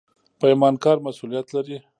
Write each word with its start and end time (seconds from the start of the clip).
پیمانکار 0.41 0.97
مسوولیت 1.05 1.47
لري 1.55 1.77